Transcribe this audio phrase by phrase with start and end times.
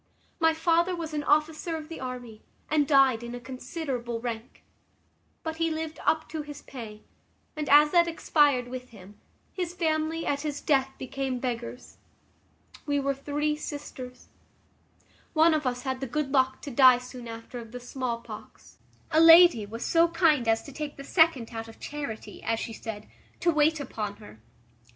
[0.39, 4.63] My father was an officer of the army, and died in a considerable rank:
[5.43, 7.03] but he lived up to his pay;
[7.55, 9.19] and, as that expired with him,
[9.53, 11.97] his family, at his death, became beggars.
[12.87, 14.29] We were three sisters.
[15.33, 18.79] One of us had the good luck to die soon after of the small pox;
[19.11, 22.73] a lady was so kind as to take the second out of charity, as she
[22.73, 23.07] said,
[23.39, 24.39] to wait upon her.